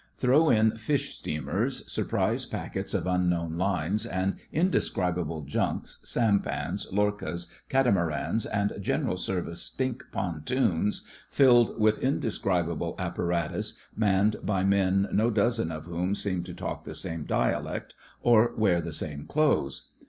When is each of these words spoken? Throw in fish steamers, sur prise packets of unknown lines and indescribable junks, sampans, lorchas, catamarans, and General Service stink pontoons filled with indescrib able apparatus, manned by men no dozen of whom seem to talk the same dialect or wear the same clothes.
Throw 0.17 0.49
in 0.49 0.77
fish 0.77 1.15
steamers, 1.15 1.83
sur 1.85 2.05
prise 2.05 2.47
packets 2.47 2.95
of 2.95 3.05
unknown 3.05 3.55
lines 3.55 4.07
and 4.07 4.37
indescribable 4.51 5.41
junks, 5.43 5.99
sampans, 6.03 6.87
lorchas, 6.91 7.45
catamarans, 7.69 8.47
and 8.47 8.73
General 8.81 9.15
Service 9.15 9.61
stink 9.61 10.03
pontoons 10.11 11.03
filled 11.29 11.79
with 11.79 12.01
indescrib 12.01 12.67
able 12.71 12.95
apparatus, 12.97 13.77
manned 13.95 14.37
by 14.41 14.63
men 14.63 15.07
no 15.11 15.29
dozen 15.29 15.71
of 15.71 15.85
whom 15.85 16.15
seem 16.15 16.41
to 16.45 16.53
talk 16.55 16.83
the 16.83 16.95
same 16.95 17.23
dialect 17.25 17.93
or 18.23 18.55
wear 18.57 18.81
the 18.81 18.93
same 18.93 19.27
clothes. 19.27 19.89